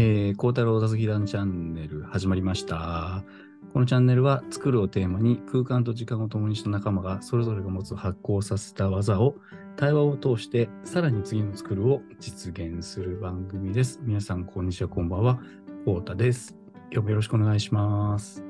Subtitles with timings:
[0.00, 3.24] えー、孝太郎雑技団チャンネル始まりました。
[3.72, 9.34] このチャンネルは作るをテーマに空間と時間を共にした仲間がそれぞれが持つ発行させた技を
[9.76, 13.98] 対話を通してさらに次の作るを実現する番組です。
[14.04, 15.40] 皆さんこんにちは、こんばんは。
[15.84, 16.56] 孝太です。
[16.92, 18.44] 今日もよろしくお願いします。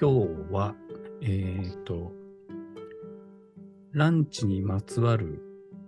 [0.00, 0.74] 今日は、
[1.20, 2.10] えっ、と、
[3.92, 5.42] ランチにまつわる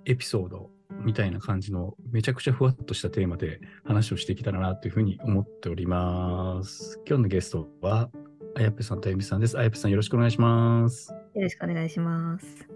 [0.04, 0.75] エピソード
[1.06, 7.00] みたいな感じのめちゃくちゃふわっとしたテーマで話をしていけたらなというふうに思っております。
[7.06, 8.10] 今日のゲストは、
[8.56, 9.56] あやぺさんとあゆみさんです。
[9.56, 11.12] あやぺさんよろしくお願いします。
[11.34, 12.68] よろしくお願いします。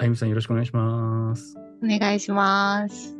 [0.00, 1.56] あゆみさんよろしくお願いします。
[1.84, 3.14] お願いします。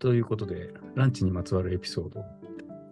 [0.00, 2.24] ということで、ランチにまつわるエピソード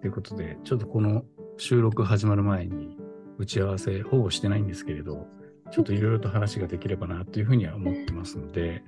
[0.00, 1.27] ということで、ちょっとこの
[1.58, 2.96] 収録始まる前に
[3.36, 5.27] 打ち合わせほぼしてないんですけれど、
[5.70, 8.83] ちょっといろいろと話ができればなというふうには思ってますので、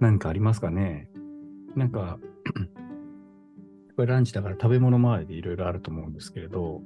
[0.00, 1.08] 何かありますかね？
[1.76, 2.18] なんか、
[3.96, 6.80] これランチだから食べ物周りでいろいろあると思うんですけれど、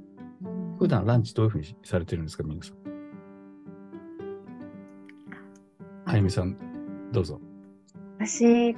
[0.79, 2.77] 普段ランチどういうふうにされてるんですか、皆さん？
[6.07, 6.57] あゆみさん、
[7.13, 7.41] どうぞ。
[8.19, 8.77] 私、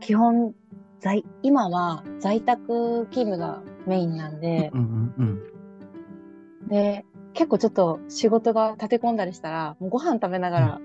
[0.00, 0.54] 基本、
[1.00, 5.42] 在、今は在宅勤務がメインなんでう、んうん
[6.62, 6.68] うん。
[6.68, 7.04] で、
[7.34, 10.80] 結構ちょっと仕事が立て込んだりしたら、もうご飯食べながは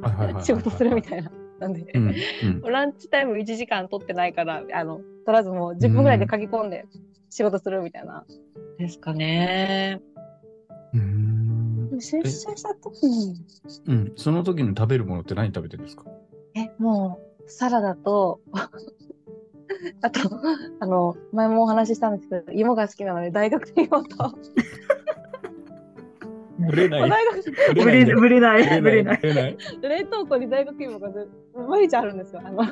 [0.00, 1.30] いはいはいはいら 仕事するみたいな。
[1.58, 2.60] なんで、うんうん。
[2.70, 6.86] ランチタイム1時間取ってないから、あの、取らずもう10分ぐらいで書き込んで
[7.30, 8.24] 仕事するみたいな。
[8.78, 10.00] ですかね。
[10.94, 13.36] うーん出社した時に、
[13.86, 16.04] うん、その時の食べるものって何食べてるんですか？
[16.54, 18.40] え、もう、サラダと、
[20.02, 20.20] あと、
[20.80, 24.34] あの、前もお話ししたんですけど、芋が好きなので、大学芋と、
[26.58, 29.20] ぶれな大学、ぶれぶれない、ぶれない。
[29.20, 29.56] ぶれない。
[29.80, 32.42] 冷凍庫に大学芋がず毎日あるんですよ。
[32.44, 32.62] あの、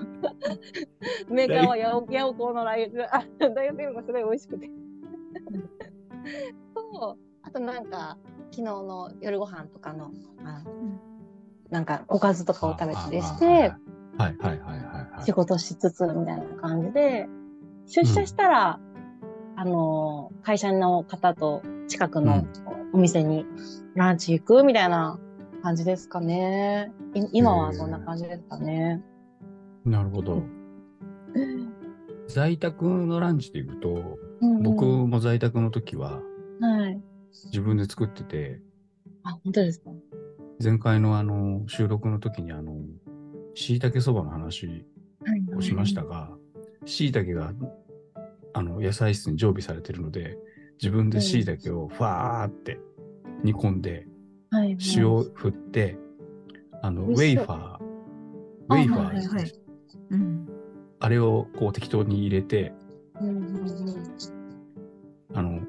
[1.30, 4.70] メーカーはヤオヤオコーのライあ大学芋がすごい美味しくて。
[6.74, 8.18] と、あとなんか、
[8.50, 10.10] 昨日の夜ご飯とかの、
[10.44, 10.62] あ
[11.70, 13.56] なんか、おかずとかを食べたりして、はい
[14.18, 15.24] はいはいはいはい。
[15.24, 17.28] 仕事しつつみたいな感じで、
[17.86, 18.80] 出社したら、
[19.56, 22.46] あの、会社の方と近くの
[22.96, 23.44] お店に
[23.94, 25.20] ランチ行くみたいな
[25.62, 26.90] 感じですかね。
[27.12, 29.04] い今はそんな感じですかね。
[29.84, 30.42] なるほど。
[32.26, 36.22] 在宅のランチでいうと、うんうん僕も在宅の時は
[36.60, 36.98] はい。
[37.52, 38.62] 自分で作ってて、
[39.24, 39.90] あ、本当ですか？
[40.62, 42.76] 前回のあの収録の時にあの、
[43.54, 44.86] 椎茸そばの話
[45.22, 46.30] はいをしましたが、
[46.86, 47.52] 椎茸が
[48.54, 50.38] あの野菜室に常備されているので、
[50.80, 52.78] 自分で椎茸をファーって
[53.42, 54.06] 煮込んで。
[54.96, 55.98] 塩を振って、
[56.82, 57.78] あの、ウェイファー、
[58.68, 59.52] ウェイファーですねはいはい
[60.10, 60.48] うん。
[61.00, 62.72] あれをこう適当に入れて、
[65.34, 65.60] あの、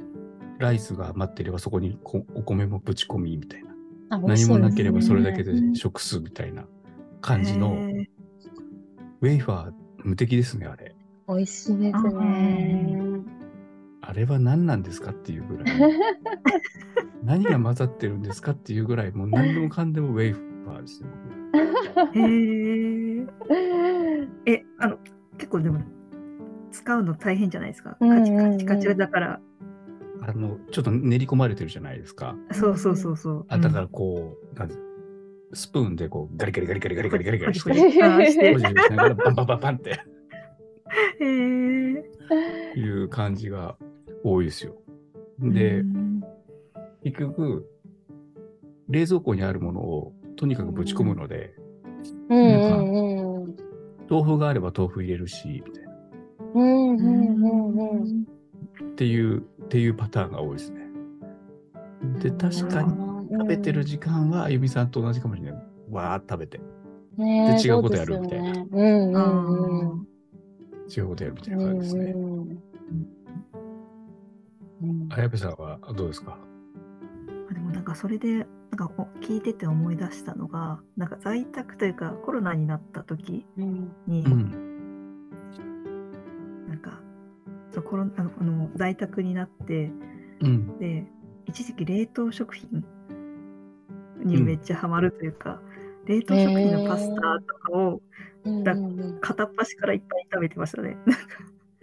[0.60, 3.68] ライスが余っていればそこにこお米もぶち込みみたいな。
[4.10, 6.66] あ何もなければそれだけでうん食すみたいな
[7.22, 7.74] 感じの、
[9.22, 9.72] ウェイファー
[10.04, 10.96] 無敵ですね、あれ。
[11.28, 13.37] 美味しいですね。
[14.08, 15.80] あれは何なんですかっていうぐらい。
[17.24, 21.10] 何が混ざってるんですかっていうぐらい、もう何でもかんでもウェイファーですね。
[21.94, 23.28] 僕へー
[24.46, 24.98] え、あの、
[25.38, 25.82] 結構でも、
[26.72, 27.98] 使うの大変じゃないですか。
[28.00, 29.42] カチうんカチカチだから。
[30.22, 32.38] あの、ちょっと練り込まれてるじゃないですか。
[32.54, 33.46] そうそうそうそう。
[33.50, 34.76] あだからこう、なんて
[35.54, 40.00] スプーンでこうガリガリガリガリガリガリガリガリして、うん、あーしてポジションしながらパンパンパンって
[42.76, 43.78] いう感じが
[44.24, 44.76] 多いですよ。
[45.40, 46.22] でう、ん
[47.04, 47.70] 結局、
[48.90, 51.54] 冷蔵庫にあるものをとにかくぶち込むので、
[52.30, 53.58] うんうんうん。
[54.10, 55.92] 豆腐があれば豆腐入れるし、みたいな。
[56.56, 58.28] うんうんうんうん。
[58.92, 60.88] っていう、っていうパターンが多いですね。
[62.20, 62.94] で、確かに
[63.32, 65.62] 食べてる時間は、あゆみさんと同じかもしれない。
[65.92, 66.60] わーっと食べて、
[67.18, 68.54] ねで違うことやるみたいな。
[70.96, 72.16] 違うことやるみたいな感じですね。
[74.82, 76.38] うんうんうんあやぺさんはどうですか？
[77.50, 78.46] あでもなんかそれでなん
[78.78, 84.52] かお聞いてて思い出したのがなんか在宅というかコロナになった時うんに、うん。
[86.68, 87.00] なんか
[87.72, 89.92] そうコロあのあの在宅になって
[90.42, 90.78] うん。
[90.80, 91.06] で
[91.46, 92.86] 一時期冷凍食品
[94.26, 95.62] にめっちゃハマるというか、
[96.06, 98.02] 冷凍食品のパスタとかを
[98.64, 100.98] だうんうん片っ端からいっぱい食べてましたね。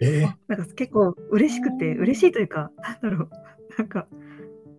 [0.00, 3.30] えなんか結構嬉しくて、うん嬉しいというか、なんだろう、
[3.78, 4.06] なんか、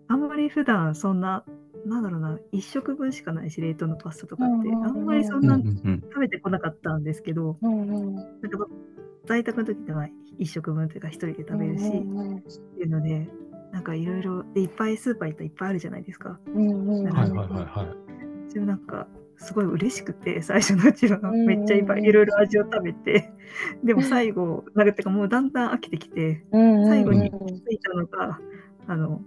[0.07, 1.43] あんまり普段そんな、
[1.85, 5.57] なんだろうな、一食分しかないし、冷凍のパスタとかって、あんまりそんな。
[5.57, 8.15] 食べてこなかったんですけど、うんうん。
[8.15, 8.67] なんか
[9.25, 10.07] 在宅の時では
[10.39, 13.27] 1食分というか1人で食べるし、うんうんっていうので、
[13.71, 16.39] なんかいろいろ、で、いっぱいスーパー行ったらいっぱいあるじゃないですか。
[16.47, 18.51] うんうんはいはいはいはい。
[18.51, 23.31] それなんか、すごい嬉しくて、最初のうちはうんめっちゃいっぱいいろいろ味を食べて、
[23.83, 28.39] でも最後、なんかてかもうだんだん飽きてきて、うんうん最後にうんついたのが、
[28.87, 29.21] あの、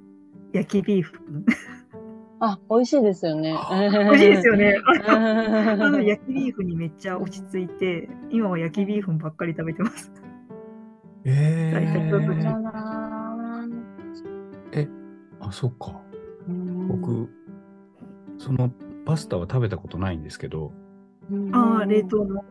[0.53, 1.45] 焼きビーフン。
[2.41, 3.57] あ、美味しいですよね。
[3.93, 4.77] 美味しいですよね。
[5.07, 5.13] あ
[5.81, 10.13] あの焼きビーフンにめっちゃ落ち着いて、今は焼きビーフンばっかり食べてます。
[11.25, 12.29] えー、
[15.41, 16.01] あ、そっか。
[16.89, 17.29] 僕、
[18.39, 18.71] その
[19.09, 20.71] パスタは食べたことないんですけど、
[21.53, 22.45] ああ、冷凍の。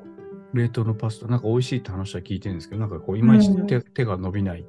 [0.56, 4.66] 冷凍のパスタ、なんか美味しいって話は聞いてるんですけど、なんかこう、いまいち手,、手が伸びない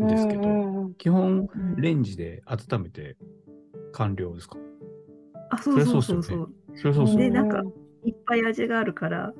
[0.00, 3.16] んですけど、基本、レンジで温めて
[3.90, 4.56] 完了ですか？
[5.50, 6.54] あ、そうそうそうそう。
[6.76, 7.16] それそうそう。
[7.16, 7.64] でなんか
[8.04, 9.34] いっぱい味があるから、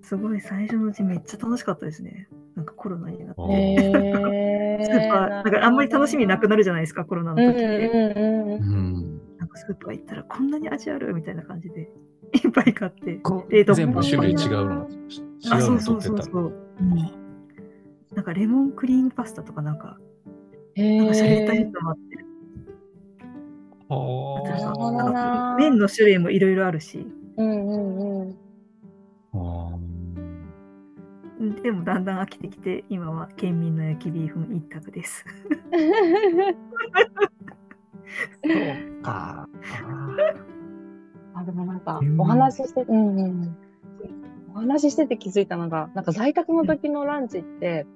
[0.00, 2.28] すごい最初のうちめっちゃ楽しかったですね。
[2.54, 4.78] なんかコロナになって。
[4.92, 7.88] なんかあんまり楽しみなくなるじゃないですか、コロナのうん時って。
[7.88, 9.02] うんうんうん。
[9.02, 9.11] なんか
[9.54, 11.90] スーパー行ったらこんなに味あるみたいな感じで
[12.44, 13.16] いっぱい買って。
[13.16, 14.88] こ冷凍庫全部種類違うの？
[15.50, 16.02] あ、そうそう。
[16.02, 16.52] そうそう。
[16.80, 17.22] うん
[18.14, 19.98] なんかレモンクリームパスタとかなんか、
[20.74, 22.24] へなんかしゃれたやーつもあって、
[23.88, 27.06] はなんか麺の種類もいろいろあるし、
[27.38, 28.36] うんうんうん
[31.62, 35.24] でもだんだん飽きてきて、今は県民の焼きビーフン一択です。
[38.44, 39.48] ーか。
[41.34, 43.56] あ、でもなんかうん、お話しして、うんうん。
[44.54, 47.86] お話ししてて気づいたのが、なんか在宅の時のランチって、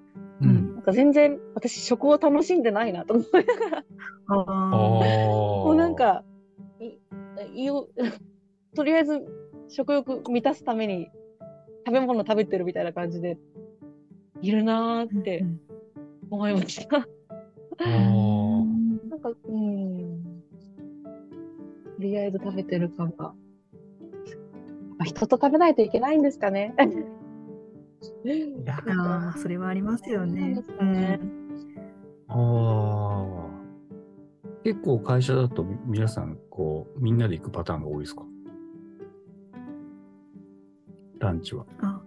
[0.41, 0.75] うん。
[0.75, 3.85] なんか全然私食を楽しんでないなと思いながら。
[4.29, 6.25] もうなん、か、
[6.81, 7.89] いいよ
[8.75, 9.21] とりあえず
[9.69, 11.11] 食欲満たすために
[11.87, 13.39] 食べ物食べてるみたいな感じで
[14.43, 15.61] いるなーってうん
[16.31, 16.99] 思いました。
[16.99, 17.07] あ
[17.79, 17.87] あ。
[17.87, 18.36] なん
[22.17, 23.25] りあえず食べてる感が。
[23.25, 23.35] ま
[25.01, 26.75] あ人と食べないといけないんですかね。
[28.25, 30.55] いやああ、それはありますよね。
[30.57, 31.21] そうですね
[32.29, 33.51] ああ。
[34.65, 38.25] 結構会社だと皆さん、こう、みんなで行くパターンが多いですか？
[41.19, 41.67] ランチは。
[41.81, 42.03] あ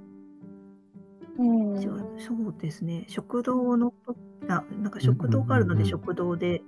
[1.37, 1.81] うん
[2.17, 3.05] そうですね。
[3.07, 3.93] 食堂の、
[4.47, 6.61] あ、なんか食堂があるので、うんうんうんうん食堂で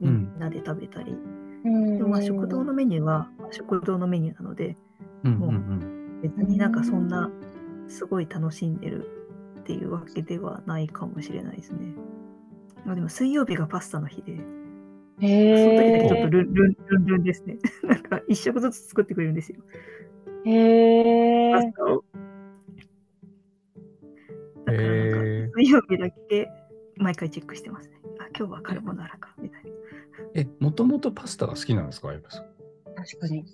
[0.00, 1.12] みんなで食べたり。
[1.12, 1.29] うん
[1.64, 4.76] でもまあ食堂のメニューは食堂のメニューなので、
[5.24, 7.30] うんもううん別になんかそんな
[7.88, 9.08] すごい楽しんでる
[9.60, 11.94] っていうわけではないかもしれないですね。
[12.84, 14.42] まあでも水曜日がパスタの日で、そ
[15.22, 17.58] の時だけちょっへとルンルンルンルンですね。
[17.84, 19.62] なんか一食ずつ作ってくれるんですよ。
[20.46, 20.50] え。
[20.50, 21.52] へえ。
[21.52, 22.04] パスタを。
[24.64, 26.50] だからなんか水曜日だけ
[26.96, 28.00] 毎回チェックしてますね。
[28.18, 29.34] あ、今日はカルボナーラか。
[30.34, 32.44] え、もともとパスタが好きなんですか、やっぱさん。
[32.96, 33.44] 確かに。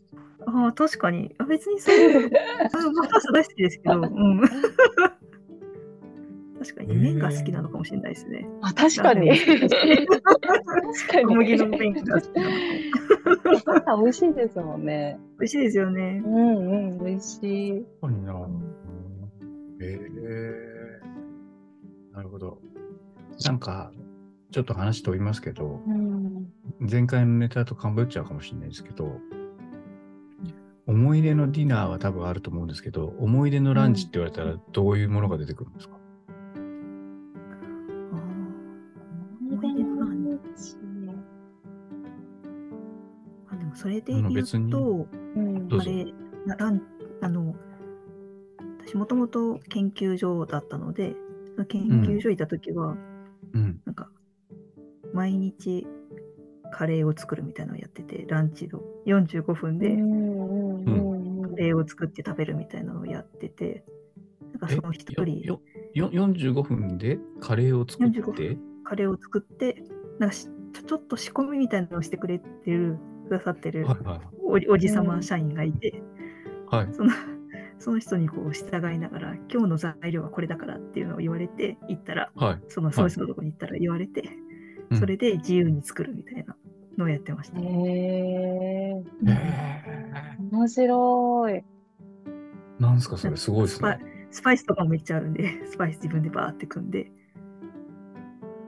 [0.46, 1.34] ああ、確かに。
[1.38, 4.40] あ別にそういう、あ まあパスタ大好きですけど、うん。
[6.58, 8.48] 確かに麺が好きなのかもしれないですね。
[8.62, 9.30] あ、確かに。
[9.38, 11.26] 確かに。
[11.26, 12.56] 小麦の麺が好きなのか
[13.52, 13.60] も。
[13.64, 15.18] パスタ美味しいですもんね。
[15.38, 16.28] 美味しいですよねう。
[16.28, 17.86] んうん、美味しい。
[18.00, 18.32] 確かにな。
[19.80, 21.00] へえ
[22.14, 22.58] なるほど。
[23.44, 23.92] なんか、
[24.50, 26.52] ちょっと話飛びますけど、うん。
[26.80, 29.20] 前回のネタとかぶっちゃうかもしれないですけど、
[30.86, 35.96] 思い出のディナーは多分あると思うんですけど、思い出のランチって言われたらどういうものが出てくるんですか、
[38.12, 38.16] あ
[39.50, 40.40] 思い出のラン
[43.48, 45.90] あでもそれで言別にうと、うんどうぞ。
[45.90, 46.04] あれ、
[46.46, 46.82] なラン
[47.20, 47.56] あの、
[48.86, 51.16] 私もともと研究所だったので、
[51.68, 52.96] 研究所いたときは、
[53.52, 53.80] うん。
[53.84, 54.10] なんか、
[55.16, 55.86] 毎日
[56.70, 63.84] カレーを作るみたいなのをやってて、ランチの45分でカレーを作って食べるみたいなのをやってて、
[64.52, 65.60] なんかその一よ人、よ
[65.94, 69.82] よ45分でカレーを作っ45て、カレーを作って、
[70.18, 73.86] なんかしちょちょっと仕込みみたいなのをしてくれてる、くださってる
[74.44, 76.02] おおじさうんま社員がいて、
[76.70, 76.88] はい。
[76.92, 77.10] その
[77.78, 82.62] その人にこう従いながら、今日の材料はこれだからっていうのを言われて、行ったら、はい。
[82.68, 84.45] そのその人のとこに行ったら言われて、うん
[84.94, 86.56] それで自由に作るみたいな
[86.96, 87.58] のをやってました。
[87.58, 89.02] へえ。
[90.50, 91.52] 面白い。
[91.54, 91.62] ー
[92.78, 94.04] なんすかそれすごいですスパイね。
[94.30, 97.10] スパイスとかもめっちゃあるんで、 スパイス自分でバーって組んで、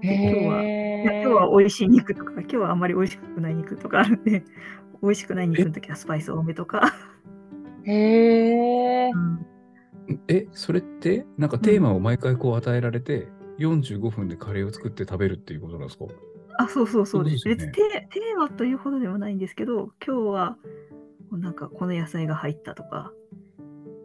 [0.01, 0.65] へ今日は
[1.05, 4.43] 今日は美味しい肉とか、今日はあんまり美味しくない肉とかあるんで、
[5.03, 6.93] 美味しくない肉の時はスパイス多めとか、
[7.85, 9.11] へえ。
[9.11, 9.49] うん
[10.27, 16.05] え、それって、なんかテーマを毎回こう与えられて、45分でカレーを作って食べるっていうことなんですか？
[16.59, 17.25] あ、そうそうそう。
[17.25, 17.39] です。
[17.39, 17.73] そうですよね。
[17.73, 20.57] 別にテテーマというほどでもないんですけど、今日は
[21.33, 23.13] なんかこの野菜が入ったとか、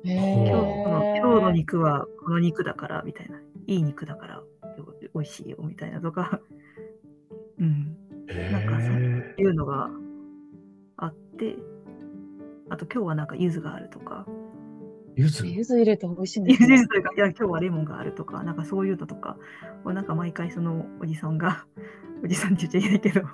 [0.03, 4.43] へ今日このー今日の肉はこの肉だからみたいな、いい肉だから
[5.13, 6.41] 美味しいよみたいなとか、
[7.59, 7.95] うん、
[8.51, 9.89] なんかそうへいうのが
[10.97, 11.55] あって、
[12.69, 14.25] あと今日はなんか柚子があるとか、
[15.15, 15.47] ゆず？
[15.47, 16.77] 柚子入れて美味しいん柚ですね。
[16.83, 19.37] 子というか、いや今日はレモンがあるとか、なんかそういうのとか
[19.85, 21.65] をなんか毎回そのおじさんが、
[22.23, 23.27] おじさんって言っちゃいけないけど、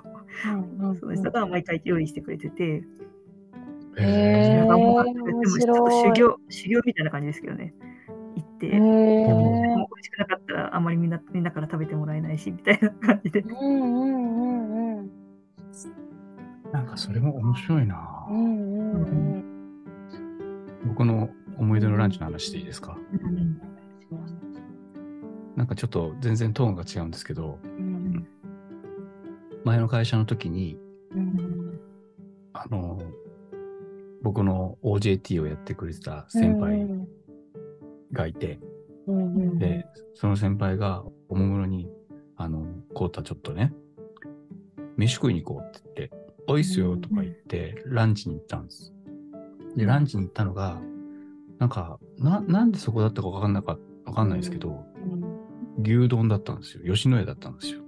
[0.78, 2.84] うんうんその人が毎回用意してくれてて、
[3.96, 7.74] へーなんかもちょっと修行、修行みたいな感じですけどね。
[8.36, 13.40] 行って、へもーう美味しくなかったらあんまりみんなみんなから食べてもらえないし、みたいな感じで。
[13.40, 15.10] うんうんうんうん。
[16.72, 18.32] なんかそれも面白いなう。
[18.32, 19.04] んうんう
[19.38, 19.44] ん。
[20.86, 21.28] 僕の
[21.60, 22.96] 思い出のランチの話でいいですか？
[25.56, 28.26] なんかちょっと全然トーンが違うんですけど、うん。
[29.64, 30.78] 前の会社の時に、
[31.14, 31.78] うん。
[32.54, 32.98] あの、
[34.22, 36.88] 僕の OJT をやってくれてた先輩
[38.12, 38.58] がいて、
[39.06, 39.16] うん。
[39.16, 39.58] うん。
[39.58, 41.90] で、その先輩がおもむろに、
[42.36, 42.64] あの、
[42.94, 43.74] こうたちょっとね、
[44.96, 48.94] 飯食いに行こうって言って、おいっすよとか言って、ランチに行ったんです。
[49.76, 50.80] で、ランチに行ったのが、
[51.60, 54.82] なんか、な、なんでそこだったかわかんなかわかんないですけど、
[55.82, 56.94] 牛丼だったんですよ。
[56.94, 57.82] 吉野家だったんですよ。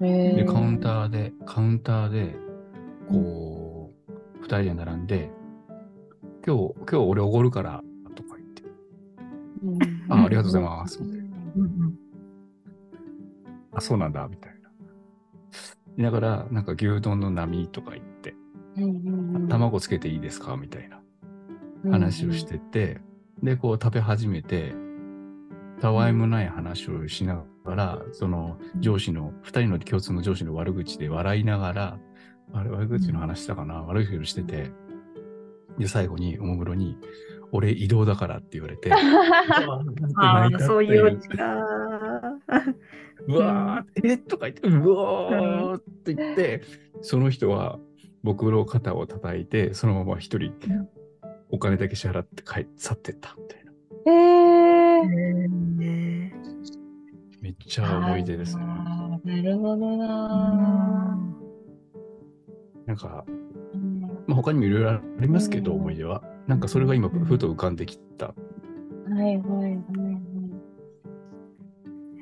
[0.00, 2.34] で、カウンターで、カウンターで、
[3.08, 5.30] こう、二人で並んで、
[6.46, 7.82] 今日、今日俺おごるから、
[8.14, 8.62] とか言って、
[9.62, 10.12] うん。
[10.12, 10.98] あありがとうございます。
[11.00, 11.10] うん。
[11.10, 11.98] うん
[13.72, 14.70] あ、そうなんだ、みたいな。
[15.98, 18.34] 言いながら、なんか牛丼の波とか言って、
[18.78, 19.48] うんうん。
[19.48, 21.02] 卵つけていいですかみたいな
[21.90, 23.00] 話をしてて、
[23.42, 24.74] で、こう食べ始めて、
[25.80, 31.98] たわいもない話をしながら、その上司の、二人の共通の上司の悪口で笑いながら、
[32.52, 34.70] あれ悪口の話したかな、悪口をしてて、
[35.78, 36.96] で、最後におもむろに、
[37.52, 38.90] 俺移動だからって言われて、
[40.16, 41.44] ああ、そういうオチか。
[43.28, 44.18] うわー、え？
[44.18, 46.62] とか言って、うわーって言って、
[47.02, 47.78] その人は
[48.22, 50.88] 僕の肩を叩いて、そのまま一人うん
[51.50, 53.72] お金だけ支払って帰っ去ってったみたいな。
[54.12, 55.48] へー
[55.78, 56.34] ね
[57.40, 58.64] めっちゃ思い出ですね。
[58.64, 61.18] なるほどうな。
[62.86, 63.24] なんか、
[63.74, 66.22] うんまあ、他にもいろいろありますけど、うん思い出は。
[66.46, 68.26] なんかそれが今、ふと浮かんできた。
[68.26, 68.34] は
[69.10, 69.72] いはいはい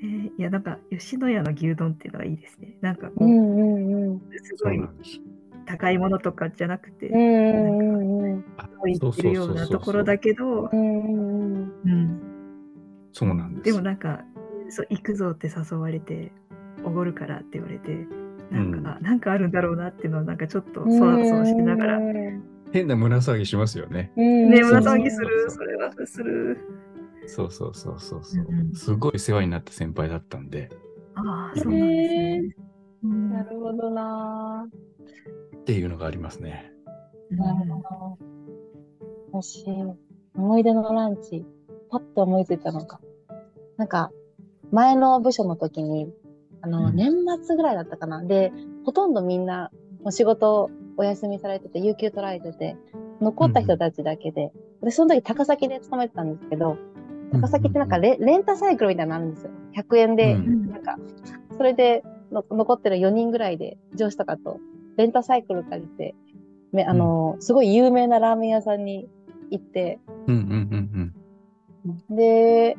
[0.03, 2.77] えーいや、なんか、吉野家の牛丼っていうのがいいですね。
[2.81, 5.21] なんかこう、うんうんうんすごいそうなんです。
[5.65, 7.85] 高いものとかじゃなくて、うん
[9.35, 11.73] ようなところだけど、うん。
[13.13, 13.65] そうなんです。
[13.65, 14.25] でもなんか、
[14.71, 16.33] そう行くぞって誘われて、
[16.85, 18.07] おごるからって言われて、
[18.51, 18.87] なんか、うん。
[18.87, 22.41] あなんかあるんだろうなっていうのは、なんかちょっとそわそわしながら、ね、
[22.73, 24.13] 変な胸騒ぎしますよね。
[24.17, 26.59] ね胸騒ぎする、そそれはする。
[27.27, 28.47] そうそうそうそうそう。
[28.49, 28.75] うんうん。
[28.75, 30.71] すごい世話になった先輩だったんで、
[31.15, 32.57] ああ、そうなんですね。
[33.05, 33.31] うん。
[33.31, 34.67] なるほどな。
[35.65, 36.71] っていうのがありますね。
[37.31, 38.19] なるほ
[39.33, 39.41] ど。
[39.41, 39.65] 私、
[40.35, 41.43] 思い出のランチ、
[41.91, 43.01] パッと思いついたのが、
[43.79, 44.11] なんか、
[44.73, 46.13] 前の部署の時に、
[46.61, 48.23] あの、うん年末ぐらいだったかな。
[48.23, 48.53] で、
[48.85, 49.71] ほとんどみんな、
[50.05, 52.77] お仕事お休みされてて、有給取られてて、
[53.23, 54.53] 残った人たちだけで、
[54.83, 56.77] で、その時高崎で勤めてたんですけど、
[57.33, 59.51] 高崎ってなんかレ,、レンタサイクルみたいなのあるんですよ。
[59.79, 60.99] 100円で、うんなんか、
[61.57, 64.61] それでの残ってる4人ぐらいで上司とかと
[64.97, 66.15] レンタサイクル借りて、
[66.73, 69.09] めあの、すごい有名なラーメン屋さんに
[69.51, 71.15] 行って、うんうんうん
[72.11, 72.77] で、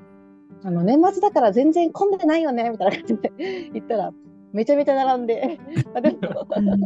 [0.63, 3.31] あの、年末だから全然混んでないよね、みたいな感じで
[3.74, 4.12] 行ったら、
[4.51, 5.60] めちゃめちゃ並んで、
[5.93, 6.17] あでも、
[6.55, 6.81] う ん美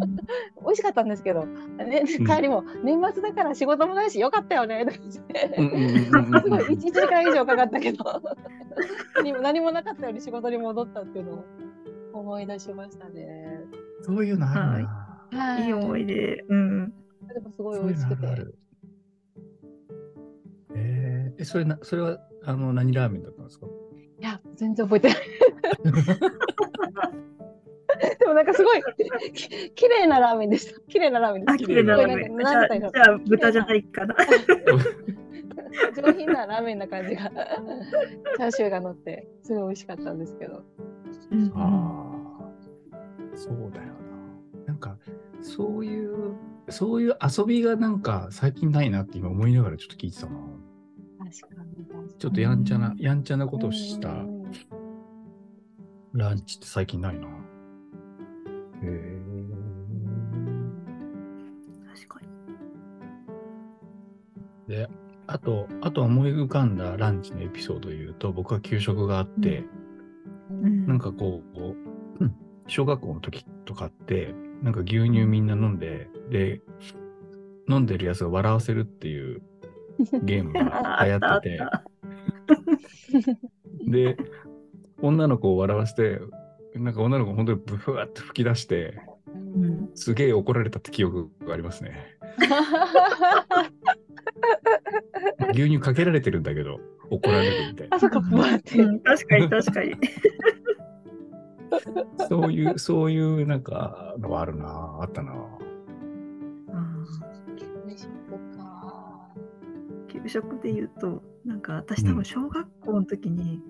[0.68, 6.42] 味しかったんですけど、ね、帰りも、年末だから仕事もないし、よかったよね、ってうんうんうんうん。
[6.42, 8.04] すごい 1, 時間以上かかったけど。
[9.16, 11.44] 何も何もなかったように仕事に戻ったっていうのを
[12.14, 13.62] 思い出しましたね。
[14.02, 14.68] そういうのあるな。
[14.72, 15.09] はい
[15.68, 16.44] い思い出。
[16.50, 16.94] うん。
[17.34, 18.28] でもすごい美味しくて。
[20.76, 23.68] えーえ、それな、それは、あの、何ラーメンだったんですか？
[23.68, 23.70] い
[24.24, 25.18] や、全然覚えてない。
[28.20, 28.82] でもなんかすごい
[29.34, 30.80] き綺麗なラーメンでした。
[30.88, 31.68] 綺麗なラーメンであ、した。
[31.68, 32.38] 綺麗なラーメン。
[32.38, 32.62] じゃ
[33.14, 34.16] あ、豚じゃないかな。
[35.96, 40.64] 上品なラーメンな感じが、チャーシューが乗って、すごい美味しかったんですけど。
[41.32, 42.52] うんああ、
[43.36, 43.94] そうだよな。
[45.42, 46.36] そういう、
[46.70, 50.38] そういう遊びがなんか最近ないなって今思いながらちょっと聞いてたな。
[51.20, 52.14] あ確かに確かに。
[52.18, 54.40] ちょっとやんちゃな、やんちゃなことをしたうん
[56.14, 57.28] ランチって最近ないな。
[57.28, 57.30] へ
[58.84, 59.20] え。
[61.94, 62.20] 確か
[64.68, 64.76] に。
[64.76, 64.90] で、
[65.28, 69.66] あと、あと思い浮かんだランチのエピソードを言うと、僕は給食があって、
[70.50, 71.60] うんなんかこう、
[72.20, 72.36] うん
[72.68, 76.62] 小学校の時とかって、なんか牛乳みんな飲んで、で、
[77.68, 79.42] 飲んでるやつが笑わせるっていう
[80.24, 81.60] ゲームが 流行ってて
[83.90, 84.18] で、
[85.02, 86.20] 女の子を笑わせて、
[86.76, 89.00] なんか女の子本当にブフワって吹き出して、
[89.56, 92.18] うんすげえ怒られたって記憶がありますね。
[95.54, 98.00] 牛乳かけられてるんだけど、怒られるみたいなあ、。
[98.00, 99.96] そっか、確かに確かに。
[102.30, 105.34] そういう、そういうなんかのはあるな、あったな。
[105.34, 106.96] あ
[107.58, 108.10] 給食
[110.08, 113.62] 給食で言うと、なんか私多分小学校の時に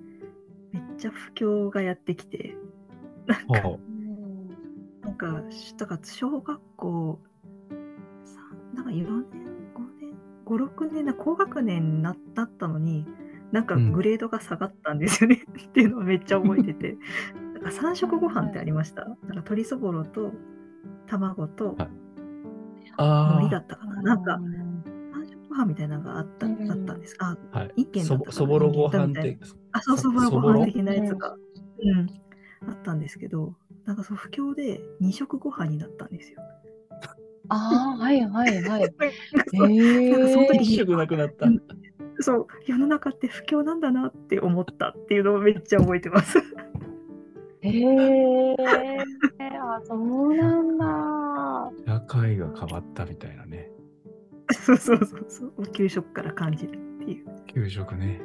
[0.71, 2.55] めっちゃ不況がやってきて、
[3.25, 3.77] なんか、
[5.01, 5.43] なんか、
[5.77, 7.19] だから小学校、
[8.23, 8.41] さ
[8.73, 10.13] なんか4年、5年、
[10.45, 13.05] 5、6年な、高学年にななったのに、
[13.51, 13.91] なんかうん。
[13.91, 16.97] グレードが下がったんですよね、 っていうのをめっちゃ覚えてて、
[17.61, 19.05] なんか3食ご飯ってありました？
[19.05, 20.31] なんか鶏そぼろと
[21.07, 21.89] 卵とはい海
[22.97, 24.01] あ苔だったかな？
[24.01, 27.15] なんかうん3食ご飯みたいなのがあった,、うんあったんです。
[27.19, 31.35] あ、あ、はい一軒だそったそぼろご飯みたいって、あ、そう、そそぼろご飯的なやつが、
[31.81, 31.95] う
[32.65, 36.39] ん、あったんですけど、なんかそう不況で2食ご飯になったんですよ。
[37.49, 38.63] ああ、はいはいはい。
[38.63, 38.93] なんか
[39.47, 40.61] そうへなんかその時え。
[40.61, 41.47] 一食なくなった。
[41.47, 41.59] うん
[42.21, 46.37] そう、世の中って不況なんだなって思ったっていうのをめっちゃ覚えてます。
[47.61, 48.55] へえ。
[49.61, 51.71] あ、そうなんだ。
[51.85, 53.69] 社会が変わったみたいなね。
[54.51, 57.25] そうそうそうそう、給食から感じるっていう。
[57.47, 58.21] 給食ね。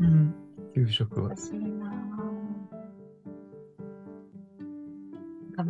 [0.00, 0.34] うん。
[0.74, 1.36] 給食は難。
[1.38, 1.92] しいな。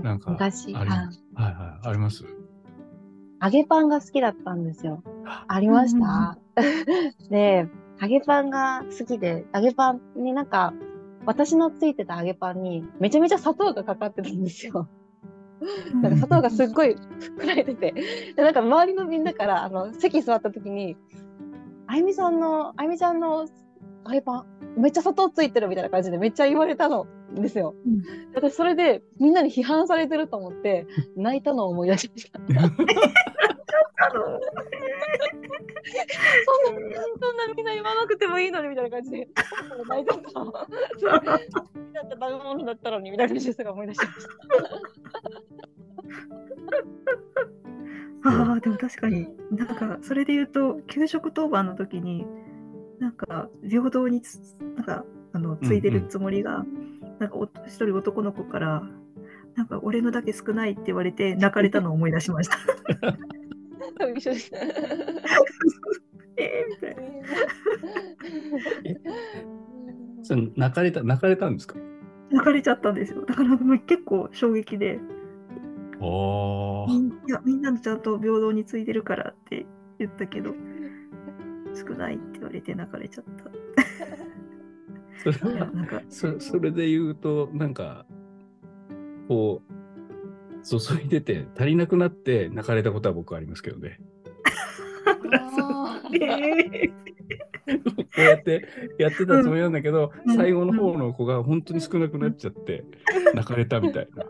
[0.02, 1.08] なんか昔、ありあ
[1.42, 1.88] はいはい。
[1.88, 2.24] あります？
[3.40, 5.02] 揚げパンが好きだったんですよ。
[5.46, 6.38] ありました？
[7.30, 7.68] で、
[8.02, 10.74] 揚げパンが好きで、揚げパンになんか、
[11.26, 14.88] 私のついてた揚げパンにめちゃめちゃ砂糖がかかってたんですよ。
[16.02, 16.96] なんか砂糖がすっごい
[17.38, 17.92] 膨られてて、
[18.36, 20.96] でなんか周りのみんなから、あの、席座った時に、
[21.86, 23.46] あゆみさんの、あゆみちゃんの
[24.06, 24.46] 揚げパン、
[24.80, 27.74] めっちゃ砂糖ついてるみたいな感じでめっちゃ言われたのですよ。
[27.86, 28.02] うん
[28.34, 30.86] 私それでみんなに批判されてると思って、
[31.16, 32.40] 泣いたのを思い出しました。
[34.06, 34.40] あの
[36.44, 39.28] そんな、そんなみんな言わなくてもいいのにみたいな感じで、
[39.88, 40.30] 泣いちゃった。
[40.30, 40.62] そうだ
[41.34, 44.28] って食べ物だったのにみたいな感じが思い出しました。
[48.28, 52.26] ああ、でも確かに、なんか、それで言うと、給食当番の時に、
[52.98, 54.40] なんか、平等につ、
[54.76, 56.64] なんか、あの、ついでるつもりが、
[57.20, 58.82] なんかお、一人男の子から、
[59.54, 62.56] なんか、俺のだけ少ないって言われて、泣かれたのを思い出しました。
[63.98, 64.50] 多分一緒です。
[66.36, 67.02] えー、みたいな。
[70.22, 71.76] それ泣かれた、泣かれたんですか？
[72.30, 73.24] 泣かれちゃったんですよ。
[73.24, 74.98] だから、もう結構衝撃で、
[76.00, 79.64] おみんいや、みんなのちゃんと平等についてるからって
[79.98, 80.52] 言ったけど、
[81.74, 83.24] 少ないって言われて泣かれちゃっ
[85.22, 85.32] た。
[85.32, 88.04] それは、なんか、そそれで言うと、なんか、
[89.28, 89.72] こう、
[90.66, 94.00] 注いでて足りなくなって泣かれたことは僕はありますけどね。
[97.66, 97.72] こ
[98.18, 102.84] うやってやってたつもりなんだけど、うん最後の方の子が本当に少なくなっちゃって、
[103.34, 104.24] 泣かれたみたいな。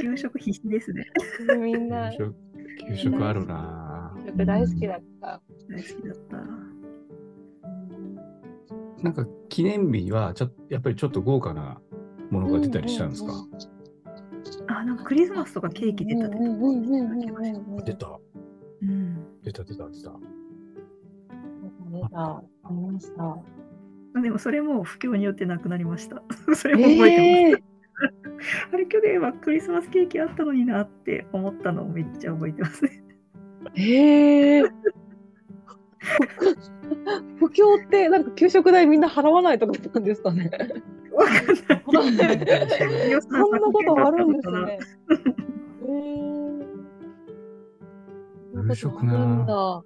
[0.00, 1.06] 給食必死ですね。
[1.48, 2.34] ーみんな給食
[2.88, 5.40] 給食あるなぁ食大好きだった。
[5.68, 6.36] 大好きだった。
[9.02, 11.80] なんか記念日はちょやっぱりちょっと豪華な
[12.30, 13.78] ものが出たりしたんですか、うんうん
[14.68, 16.36] あ、なんかクリスマスとかケーキ出た出た。
[16.36, 17.22] うんうんうんうん
[17.76, 18.18] うん出た、
[18.82, 20.12] うん出た、出た、出た。
[21.90, 22.20] 出た。
[22.20, 24.20] ありました。
[24.20, 26.22] でもそれも不況によってなくなりました。
[26.54, 27.62] それも覚えてます。
[28.72, 33.02] あれ去年はクリスマスケーキあったのになって思ったのをめっちゃ覚えてますね。
[33.74, 34.70] ええー。
[37.38, 40.50] 不況ってなんか給食代みんな払わないとかなんですかね。
[41.12, 41.32] わか
[42.10, 42.38] んない。
[43.20, 44.78] そんなことあるんですね。
[45.82, 46.38] えー。
[48.68, 49.84] 給食な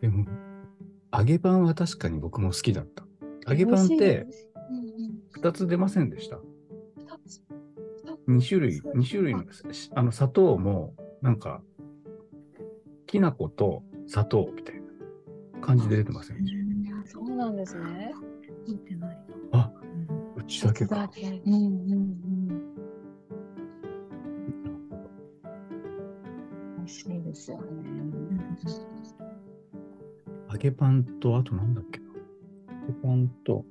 [0.00, 0.24] でも、
[1.12, 3.04] 揚げパンは確かに僕も好きだった。
[3.48, 4.26] 揚げパンって
[5.40, 6.38] 2つ出ませんでした。
[8.28, 9.44] 2種類、2種類の、
[9.94, 11.62] あの砂糖もなんか
[13.08, 14.82] きな粉と砂糖みたいな
[15.60, 16.44] 感じで出てません
[17.58, 18.12] ですね。
[18.68, 19.18] 見てない
[19.52, 19.72] あ、な。
[20.36, 21.10] うちだけか。
[21.44, 21.66] うんうんう
[21.96, 22.74] ん。
[26.76, 27.64] 美味しいですよね。
[27.64, 28.38] うん
[30.50, 32.06] 揚げパンと、あとなんだっけな。
[32.06, 32.12] 揚
[32.86, 33.64] げパンと、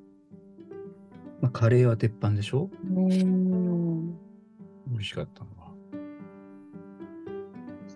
[1.41, 2.69] まあ、カレーは鉄板でしょ？
[2.84, 4.12] うん。
[4.88, 5.73] 美味しかったのは。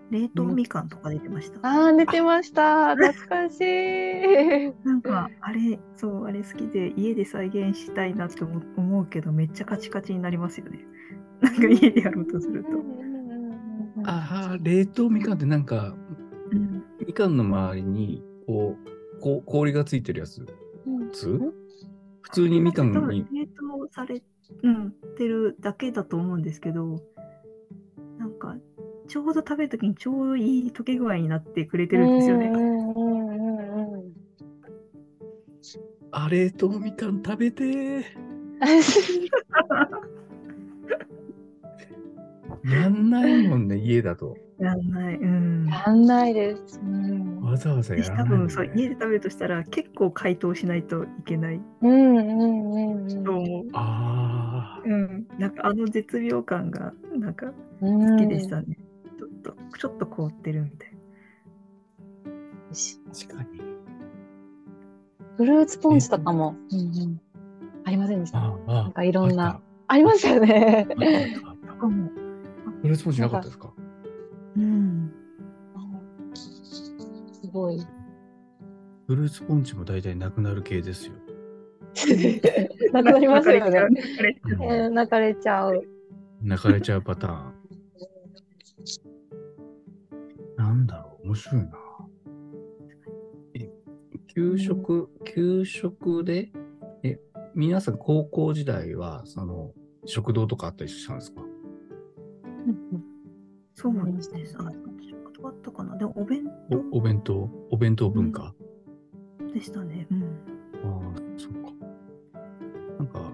[0.10, 1.60] 冷凍みかんとか出てました？
[1.62, 2.95] ああ、出てました。
[2.95, 4.73] 懐かしい。
[4.84, 10.79] なんか、あれ、そう、あれ好きで、家で再現したいなって思思うけど、めっちゃカチカチになりますよね。
[11.41, 12.69] なんか家でやろうとすると。
[14.05, 15.95] ああ、冷凍みかんってなんか、
[16.51, 20.43] うん、みかんの周りに、こう、こう氷がついてるやつ、
[21.11, 21.39] つ
[22.21, 22.47] 普通？
[22.47, 24.23] にみかんに、冷凍され、
[24.63, 26.99] うん、てるだけだと思うんですけど、
[28.17, 28.57] なんか、
[29.07, 32.80] ちょうど食べるときにちょうどいい溶け具合になってくれてるんですよね。
[36.12, 38.04] あ、冷凍みかん食べてー。
[42.63, 44.38] やんないもんね、家だと。
[44.60, 45.15] やんない。
[45.15, 45.65] うん。
[45.67, 46.80] やんないです。
[46.84, 48.30] うんわざわざや私らないね。
[48.34, 53.65] 多分そう家で食べるとしたら結構解凍しないといけないうんうんうんと思う。
[53.74, 58.17] ああ、うん、なんかあの絶妙感がなんかうん。
[58.17, 58.78] 好きでしたね。
[59.17, 60.91] ちょっとちょっと凍ってるみたい
[63.12, 63.70] 確かに。
[65.41, 67.19] フルーツポンチとかも、うんうん、
[67.84, 68.39] ありませんでした？
[68.67, 69.60] なんかいろんあな。
[69.88, 70.86] ありましたよね。
[70.88, 70.93] フ
[72.88, 73.47] ルーツポンチなかった。
[73.47, 73.73] ですか
[74.56, 75.12] うん。
[76.36, 76.93] す
[77.51, 77.84] ごい。
[79.08, 81.13] フルーツポンチも大体なくなる系ですよ。
[82.93, 83.80] なくなりますよね。
[84.91, 85.84] 泣かれちゃう。
[86.43, 87.51] 泣かれちゃうパターン。
[90.56, 91.71] なんだろう、面白いな。
[94.31, 96.51] え、給食、給食で、
[97.03, 97.19] え、
[97.53, 99.73] 皆さん高校時代は、その、
[100.05, 101.41] 食堂とかあったりしたんですか？
[103.73, 104.43] そうですね。
[104.57, 105.97] あ、仕事あったかな。
[105.97, 108.55] でもお弁当おお弁当、お弁当文化、
[109.53, 110.07] でしたね。
[110.11, 110.23] うん。
[110.23, 111.73] ああ、そっか。
[112.99, 113.33] なんか、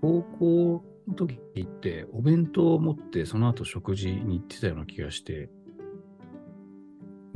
[0.00, 5.50] 高校の時って、お弁当を持って、その後食事に行ってたような気がして、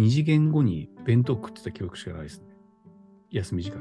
[0.03, 2.47] 二次元後に弁当食ってた記憶しかないですね。
[3.31, 3.81] 休み時間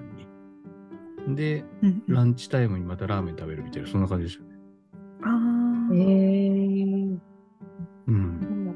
[1.27, 1.35] に。
[1.35, 4.49] で、うんうん、ランチタイムにまたラーメン食べるみたいな、そんな感じでしたね。
[5.23, 5.29] あ
[5.89, 7.17] あ、へー
[8.07, 8.75] うん。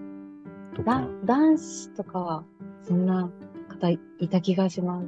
[0.76, 2.44] とだか、男子とかは、
[2.82, 3.30] そんな
[3.70, 5.08] 方いた気がします。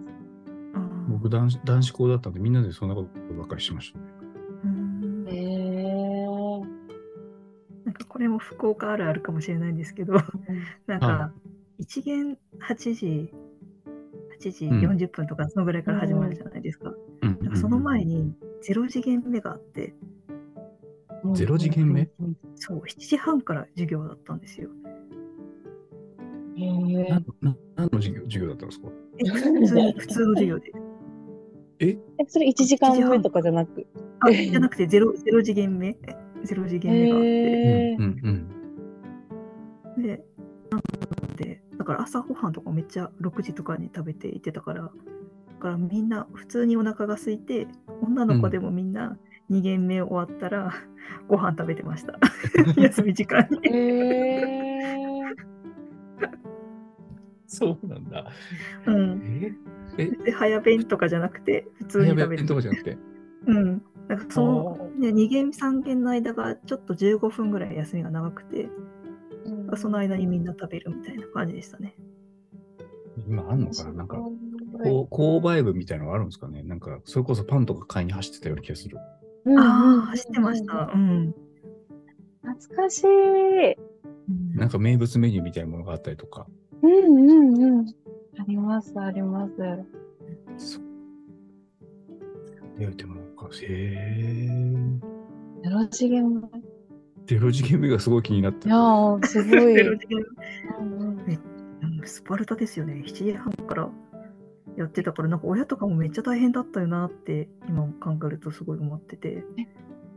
[1.09, 4.05] 僕男子男子校だったんで、みんなでそんなことばっかりしましたね。
[4.65, 6.65] うんへー
[7.85, 10.13] なんかこれも福岡あるあるかもしれないんですけど、
[10.85, 11.31] なんはか
[11.79, 12.37] 一元
[12.67, 13.31] 8時、
[14.41, 16.93] 8時うん40分とかそのぐらいから始まるじゃないですか。
[17.21, 18.33] うんかその前に
[18.67, 19.93] 0次元目があって、
[21.33, 22.09] ゼロ次元目？
[22.55, 24.69] そう、7時半から授業だったんですよ。
[26.57, 28.87] へーなな何の授業授業だったんですか？
[29.19, 30.71] え普通に 普通の授業で。
[31.79, 33.85] え、それ1時間目とかじゃなく？
[34.21, 35.95] あ、じゃなくてゼロゼロ次元目？
[36.43, 37.27] ゼロ次元目があって。
[37.27, 38.46] へーうんうん
[42.07, 44.89] 朝ごはんとかめっちゃ6時とかに食べていってたから、だ
[45.59, 47.67] からみんな普通にお腹が空いて、
[48.01, 49.17] 女の子でもみんな
[49.51, 50.73] 2限目終わったら
[51.27, 52.17] ご飯食べてました。
[52.79, 53.59] 休み時間に。
[53.63, 55.35] へー
[57.45, 58.25] そうなんだ。
[58.85, 59.21] うん。
[59.97, 60.03] え？
[60.03, 60.05] え？
[60.25, 62.45] で、早弁とかじゃなくて、普通に食べる。
[62.45, 62.97] とかじゃなくて？
[63.47, 63.81] うん。
[64.07, 68.69] なんかその、あね、2限3限の間がちょっと15分ぐらい休みが長くて、
[69.75, 71.95] その間にみんな食べるみたいな感じでしたね。
[73.27, 73.91] 今あんのかな？
[73.91, 76.63] なんか、こう購買部みたいなのがあるんですかね？
[76.63, 78.97] なんか、それこそパンとか買いに走ってたような気がする。
[79.45, 80.91] うんああ、走ってました。
[80.93, 81.33] うん。
[82.43, 83.07] 懐かしい。
[84.57, 86.47] なんか名物メニューみたいなものがあったりとか。
[86.81, 87.87] うんうんうん。
[88.39, 89.53] あります、あります。
[90.57, 90.83] そう。
[92.79, 94.99] いや、でもなんか、へー。
[95.63, 96.41] ゼロ次元目。
[97.35, 98.81] いゼロ次元目がすごい気になってやる。
[98.81, 101.39] ー、すごい。
[102.05, 103.03] スパルタですよね。
[103.05, 103.89] 7時半から
[104.77, 109.43] やってたから、なんか親とかもめっちゃ大変だったよなって今考えるとすごい思ってて、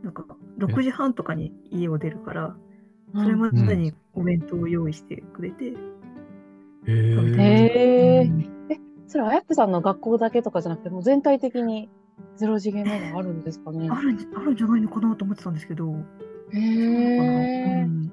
[0.03, 0.25] なんか
[0.59, 2.55] 6時半とかに家を出るから、
[3.13, 7.35] それまでにお弁当を用意してくれて、へー。
[7.37, 8.51] へーうん
[9.07, 11.89] それ、あやっぺさんの学校だけとかじゃなくて、もう全体的に
[12.37, 13.89] ゼロ次元目があるんですかね？
[13.91, 15.93] あるんあるんじゃないのかなと思ってたんですけど、
[16.53, 18.11] うん。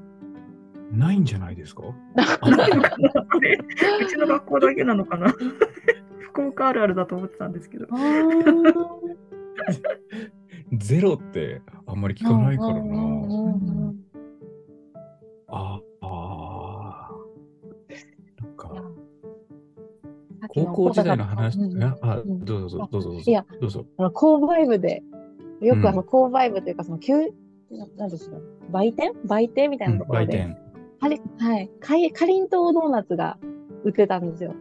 [0.92, 1.82] うないんじゃないですか？
[2.16, 2.96] ないのか？
[2.98, 3.10] な
[4.00, 5.16] うちの学校だけなのか？
[5.16, 5.32] な
[6.20, 7.86] 福岡あるあるだと思ってたんですけど。
[10.72, 12.82] ゼロってあんまり聞かないからな。
[15.48, 18.44] ああー。
[18.44, 18.70] なんか、
[20.48, 23.30] 高校時代の話、うんあどうぞどうぞどうぞ。
[23.30, 23.86] いやどうぞ。
[23.96, 25.02] あの購買部で、
[25.62, 27.14] ようんくあの購買部というか、その、旧、
[27.70, 28.36] ななんですか、
[28.70, 29.12] 売店？
[29.24, 30.56] 売店みたいなところで、売店。
[31.00, 33.38] かりはい、かいかりんとうドーナツが
[33.84, 34.54] 売ってたんですよ。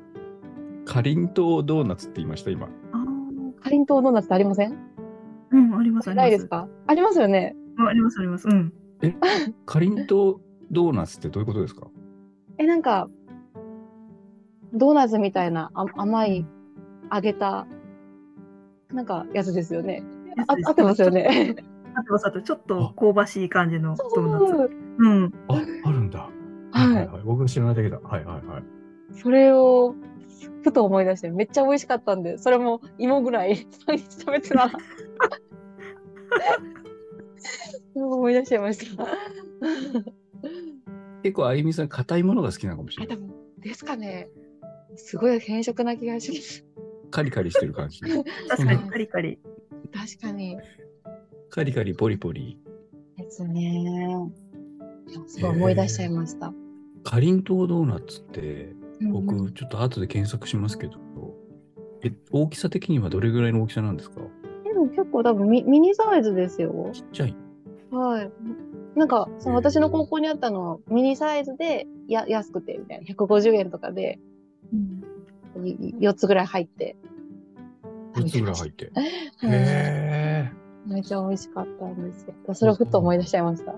[0.86, 2.68] かりんとうドーナツって言いました、今。
[2.68, 4.78] あーかりんとうドーナツってありません？
[5.52, 6.26] うん、あります、あります。
[6.26, 6.68] ないですか？
[6.88, 7.56] ありますよね。
[7.78, 8.48] ああります、あります。
[8.48, 8.74] うん。
[9.66, 10.42] かりんとう
[10.72, 11.88] ドーナツってどういうことですか？
[12.58, 13.10] え、なんか、
[14.74, 16.46] ドーナツみたいなあ甘い
[17.14, 17.68] 揚げた、
[18.92, 20.04] なんかやつですよね。
[20.48, 21.56] あ合ってますよね。
[22.44, 24.46] ちょっと香ばしい感じのドーナツ。
[24.52, 25.34] そううん。
[25.48, 26.30] あ、あるんだ。
[26.72, 27.22] はいはい。
[27.24, 28.00] 僕が知らないだけだ。
[28.00, 28.64] はいはいはい。
[29.14, 29.96] それを、
[30.64, 34.72] ふと思い出して、めっちゃ美味しかったんで、それも芋ぐらい毎 日食べてたら。
[37.96, 39.06] 思い出しちゃいました。
[41.24, 43.18] 結構あゆみさん、硬いものが好きなのかもしあ、れない。
[43.60, 44.30] ですかね。
[44.96, 46.66] すごい変色な気がします。
[47.10, 48.02] カリカリしてる感じ。
[48.50, 49.40] 確かにカリカリ。
[49.94, 50.58] 確かに。
[51.50, 52.58] カリカリ、ポリポリ。
[53.18, 54.30] ですね。
[55.28, 56.54] すごい思い出しちゃいました。
[57.04, 60.94] かりんとうドーナツって、うん僕、ちょっと後で検索しますけど、
[62.04, 64.22] え、大きさ的にはどれぐらいの大きさなんですか？
[64.64, 66.90] でも結構多分ミミニサイズですよ。
[66.94, 67.36] ちっちゃい。
[67.92, 68.32] はい。
[68.96, 73.06] なんか、その私の高校にあったのはミニサイズでや安くてみたいな。
[73.14, 74.20] 150円とかで
[74.74, 76.96] うんい4つぐらい入って。
[78.16, 78.92] 4つぐらい入って。
[78.94, 79.06] はい
[79.44, 80.37] へ
[80.88, 82.34] めっちゃ美味しかったんですよ。
[82.54, 83.76] それをふっと思い出しちゃいました。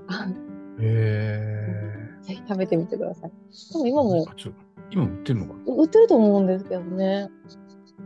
[0.79, 2.19] え。
[2.21, 3.31] へぜひ食べてみてください。
[3.73, 4.21] でも今え。
[4.21, 4.27] も
[4.91, 5.59] 今売ってるのかな？
[5.75, 7.29] 売ってると思うんですけどね。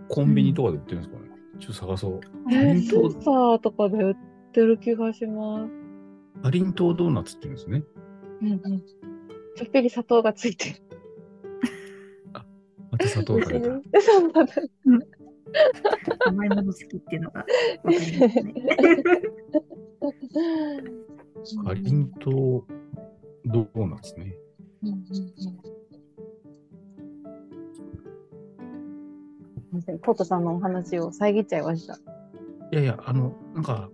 [0.09, 2.19] コンビニとかで売ってるんですかね、ちょっと探そう。
[2.51, 4.15] えースーパーとかで売っ
[4.51, 6.41] てる気がします。
[6.41, 7.83] かりんとうドーナツって言うんですね。
[8.41, 8.81] うんうん。
[9.55, 10.75] ちょっぴり砂糖がついてる。
[12.91, 13.67] また砂糖かけた。
[14.01, 14.53] そうなんだ
[16.25, 17.51] 甘いもの好きっていうのがわか
[17.91, 18.53] りますね。
[21.63, 22.65] かりんとう
[23.45, 24.35] ドーナツね。
[30.01, 31.95] コートさんのお話を遮っちゃいました。
[31.95, 33.89] いやいや、あの、なんか、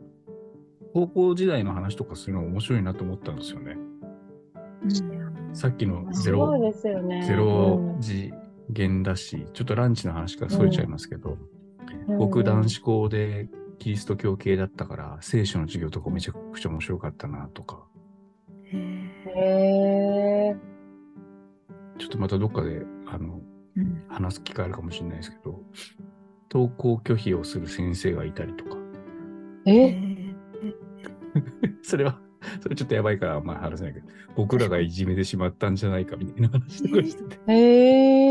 [0.94, 3.78] 高校時代の話とかするの面白いなと思ったんですよね。
[5.54, 6.72] さっきのゼロ、ね。
[7.26, 8.32] ゼロ次
[8.70, 11.38] 元だし、ちょっとランチの話からそれちゃいますけど、うん
[12.18, 17.84] 僕男子校でキリスト教系だったから、聖書の授業とかめちゃくちゃ面白かったなとか、
[18.74, 20.56] へ。
[21.98, 23.42] ちょっとまたどっかで、あの、
[23.76, 25.62] うん話す機会あるかもしれないですけど、
[26.52, 28.78] 登校拒否をする先生がいたりとか、
[29.66, 29.90] へえ？
[29.92, 30.34] ー
[31.84, 32.20] それは、
[32.62, 37.40] それちょっとやばいからあんまり話せないけど、僕らがいじめてしまったんじゃないかみたいな話とかしてて。
[37.52, 38.29] へえ。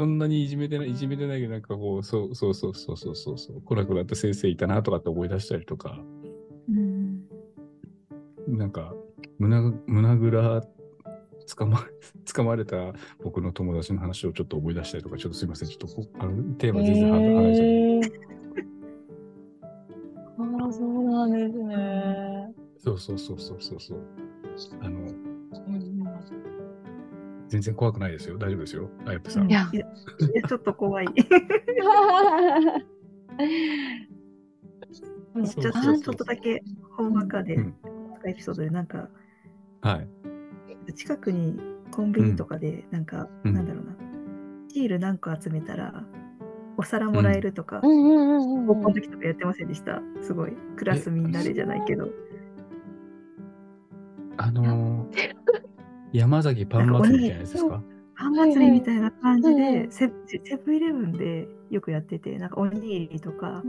[0.00, 6.00] そんなにいじめてない、いじめてないけど、なんかこう、そうそうそうそうそうそうそう、来なくなった先生いたなとかって思い出したりとか、
[6.70, 7.22] うん
[8.48, 8.94] なんか、
[9.38, 10.62] 胸ぐ胸ぐら
[11.44, 11.84] つかま、
[12.24, 18.08] つかまれた僕の友達の話をちょっと思い出したりとか、ちょっとすいません、ちょっとこあのテーマ全然離れちゃ
[20.38, 20.62] う。
[20.62, 22.54] ああ、そうなんですね。
[22.78, 24.00] そうそうそうそうそうそう。
[24.80, 25.02] あの、う
[25.72, 25.89] ん
[27.50, 28.38] 全然怖くないですよ。
[28.38, 28.88] 大丈夫ですよ。
[29.04, 29.50] あやっぱさん。
[29.50, 29.68] いや
[30.48, 31.06] ちょっと怖い。
[31.16, 35.72] ちょっ
[36.16, 37.74] とだけ本話かで、うん
[38.26, 39.08] エピソードでなんか
[39.80, 40.08] はい。
[40.94, 41.58] 近くに
[41.90, 43.96] コンビニとかでなんか、うんなんだろうな
[44.68, 46.04] シール何個集めたら
[46.76, 50.00] お皿もらえるとか、うんうんうんの時とかやってませんでした？
[50.22, 52.08] すごいクラスみんなでじゃないけど
[54.36, 55.34] あのー、
[56.12, 57.82] 山崎パン祭りみたいなやつですか？
[58.16, 63.62] パン祭りみたいな感じでセセブンイレブンでよくやっててなんかおにぎりとか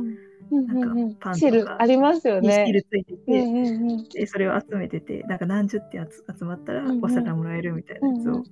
[0.52, 2.74] なんかパンとかシールありますよにシーね。
[2.74, 4.10] ルついてて、うんうんうん。
[4.10, 8.44] でそれを集めててなんか何十点集集まったらお皿もらえるみたいなやつをうんうん。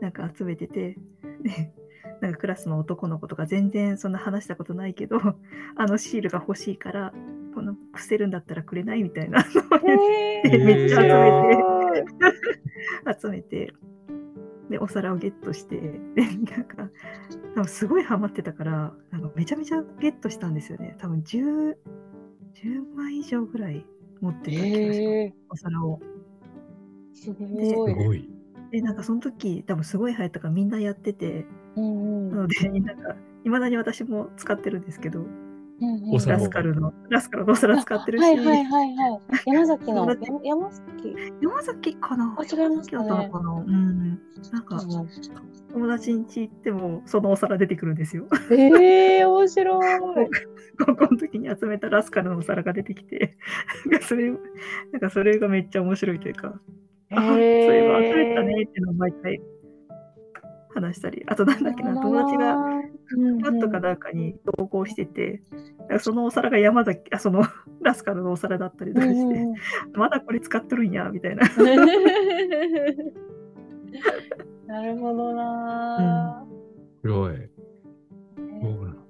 [0.00, 0.96] なんか集めてて
[1.42, 1.72] で
[2.20, 5.20] なんかクラスの男の子とか全然そんな話したことないけど
[5.76, 7.12] あのシールが欲しいから
[7.54, 10.64] この伏せるんだったらくれないみたいなのをへー。
[10.64, 11.62] めっちゃ集めて。
[11.62, 11.79] 面
[13.20, 13.72] 集めて
[14.68, 16.90] でお皿をゲットしてでなんか
[17.54, 21.76] 多分すごいハマってたからなんかめちゃめちゃゲットしたんですよね多分 10,
[22.54, 23.84] 10枚以上ぐらい
[24.20, 25.34] 持ってた気がします。
[25.50, 26.00] お皿を。
[27.12, 27.94] すすごい。
[27.94, 28.28] ごい。
[28.70, 35.24] で、なんかその時、多分すごい流行ったからみんなやってて、うんうんなので、なんか、いまだに私も使ってるんですけど、
[35.80, 36.14] うんうん。
[36.14, 39.20] お皿をラスカルの、ラスカルのお皿使ってるし、はいはいはいはい。
[39.46, 40.06] 山崎の、
[40.44, 41.14] 山崎。
[41.40, 41.96] 山崎？
[41.96, 42.36] かな？
[42.38, 42.96] あ違いますかね。
[42.96, 43.52] 山崎だったのかな？
[43.52, 44.20] うん。
[44.52, 44.80] なんか、
[45.72, 48.26] 友達ん家行っても、そのお皿出てくるんですよ。
[48.50, 49.84] ええー、面白い。
[50.84, 53.36] 高校の時に集めたラスカルのお皿が出てきて、
[53.86, 54.38] なんかそれ、なん
[55.00, 56.58] かそれがめっちゃ面白いというか、
[57.12, 59.40] あ、そういえば集めたねっていうのを毎回
[60.74, 62.79] 話したり、あとなんだっけな、友達が
[63.42, 65.42] パッとかなんかに投稿してて、
[65.78, 67.42] なんかそのお皿が山崎、あ、その
[67.82, 69.46] ラスカルのお皿だったりとかして、
[69.94, 71.42] まだこれ使っとるんや、みたいな。
[74.66, 76.46] なるほどな
[77.02, 77.32] すごい。
[77.32, 77.48] ー。
[78.62, 79.00] そうなんだ。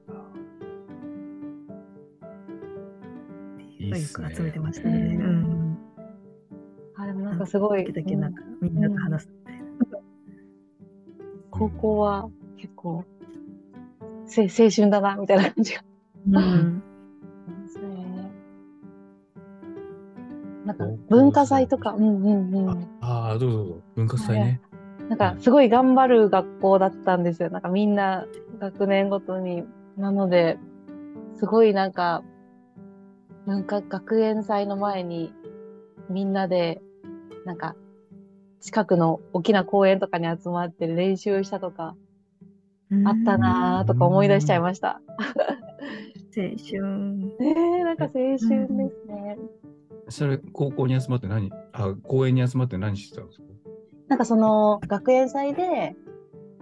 [3.79, 4.97] いいっすね集めてましたね。
[4.97, 5.79] ううんん。
[6.97, 7.85] あ、でもなんかすごい。
[7.85, 9.99] 時だけなんかみんなと話すみたいな。
[11.51, 13.20] 高校は結構、せ
[14.37, 15.83] 青春だな、みたいな感じが。
[16.33, 16.83] うん。
[17.65, 18.31] ですね。
[20.65, 22.89] なんか文化祭とか、うんうんうん。
[23.01, 23.83] ああ、どうぞどうぞ。
[23.97, 24.61] 文化祭ね。
[25.09, 27.51] なんかすごい頑張る学校だったんですよ。
[27.51, 28.27] なんかみんな
[28.61, 29.65] 学年ごとに。
[29.97, 30.57] なので、
[31.37, 32.23] すごいなんか、
[33.45, 35.33] 文化学園祭の前に
[36.09, 36.81] みんなで、
[37.45, 37.75] なんか、
[38.61, 41.97] 近くの大きな公園とかに集まって練習したとか
[43.07, 45.01] あったなーとか思い出しちゃいました。
[46.37, 46.51] 青春。
[47.41, 48.49] えー、なんか青春です
[49.07, 49.39] ね。
[50.09, 53.45] それ、高校に集まって何、あ、公園に集まって何してたんですか？
[54.09, 55.95] なんかその学園祭で、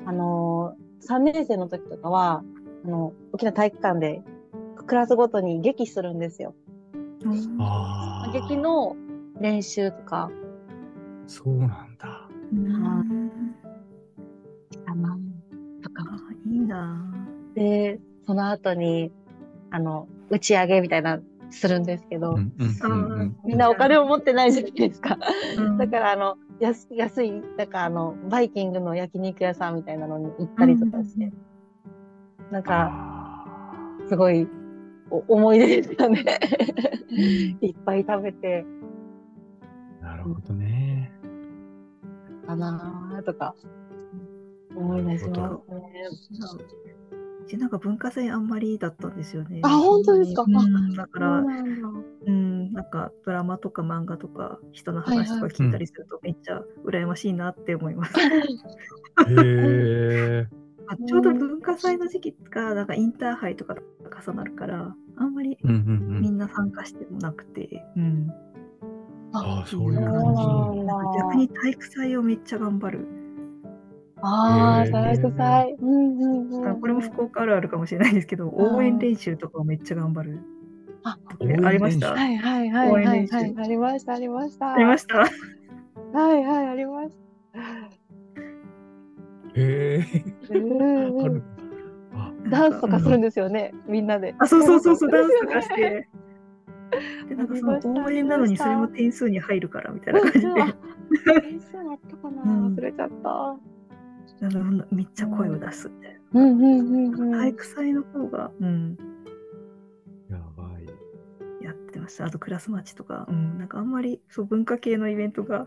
[0.05, 2.43] あのー、3年生の時とかは、
[2.85, 4.23] あの、大きな体育館で
[4.87, 6.55] クラスごとに劇するんですよ。
[7.59, 8.33] ああ。
[8.33, 8.97] 劇の
[9.41, 10.31] 練習とか
[11.27, 12.29] そうなんだ。
[12.53, 13.28] うん
[16.73, 17.05] あ
[17.57, 19.13] いいなで、その後に、
[19.71, 25.19] あの、打ち上げみたいな、するんですけど、うんうんうんうんみんなお金を持ってないじゃないですか。
[25.57, 25.79] ぁ。
[25.79, 31.33] だから、あの、安安い、なんかあの、バイキングの焼肉屋さんみたいなのに行ったりとかして、
[32.51, 34.47] なんか、あすごい、
[35.11, 36.25] お思い出ですよね。
[37.63, 41.13] いっぱい食べて、ーなるほどね。
[42.47, 43.55] かなーとか、
[44.75, 45.61] 思い出しま
[46.49, 46.65] すね。
[47.43, 49.61] うちなんか文化祭あんまりだったんですよね。
[49.65, 50.45] あ本当ですか？
[50.47, 51.89] うんだから、なんだ。
[52.27, 58.15] うん、なんかドラマとか漫画とか人の話とか聞いたりするとめっちゃ羨ましいなって思います。
[59.29, 60.47] へ
[61.07, 63.83] ちょうど文化祭の時期がなんかインターハイとかと
[64.27, 65.59] 重なるから、あんまり。
[65.63, 68.31] みんな参加してもなくて、うん、
[69.33, 70.45] ああ、そういう感じ。
[70.45, 70.95] なんだ。
[71.19, 73.07] 逆に体育祭をめっちゃ頑張る。
[74.23, 75.77] ああ、へー体育祭。
[75.81, 76.81] うんうんうん。
[76.81, 80.41] これも福岡あるあるかもしれないですけど、応援練習とかをめっちゃ頑張る。
[81.05, 81.17] あ
[81.65, 82.13] ありました？
[82.15, 83.55] はいはいはいはいはい。
[83.57, 84.73] ありました、ありました。
[84.73, 85.19] ありました？
[85.19, 85.27] は
[86.35, 87.17] いはい、ありまし
[87.53, 87.61] た。
[89.55, 90.05] へえ。
[92.51, 94.35] ダンスとかするうんんですよね、みんなで。
[94.39, 96.09] あ、そうそうそうそう、ダンスとかして。
[97.29, 103.57] で、なんかその応援なのにそれも点数に入るからみたいな感じで、うん点数あったかなうん忘れちゃった。
[104.41, 107.19] あのめっちゃ声を出すみたいうんうんうんな。
[107.19, 107.33] うん。
[107.33, 108.97] 体育祭の方が、うん、
[110.31, 111.65] やばい。
[111.65, 112.27] やってました。
[112.27, 113.69] あとクラスマッチとか、うん、なん。
[113.69, 113.91] かあん。
[113.91, 115.67] まりそう文化系のイベントが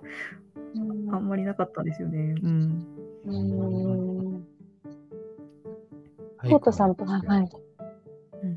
[1.11, 1.27] あん。
[1.27, 1.85] まりなかったん。
[1.85, 2.35] ですよね。
[2.41, 2.87] うん。
[3.25, 4.33] うん。
[6.37, 6.95] はいコートさん。
[6.95, 7.49] とか、はい。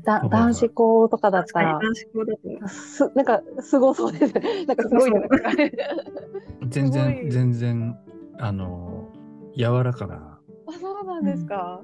[0.03, 3.25] だはい男子校とかだったら、男子校だと、す、なん。
[3.25, 4.65] か、すごそうですね。
[4.65, 4.77] なん。
[4.77, 5.11] かすごい。
[6.69, 7.97] 全然、全然、
[8.39, 8.94] あの、
[9.55, 11.81] 柔らかなあ、そうなんですか。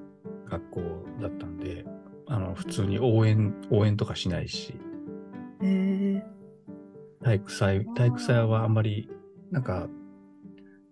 [0.49, 0.81] 学校
[1.21, 1.85] だったんで、
[2.27, 4.75] あの、普通に応援、応援とかしないし、
[5.61, 6.23] えー、
[7.23, 9.09] 体育祭、体育祭はあんまり、
[9.51, 9.87] なんか、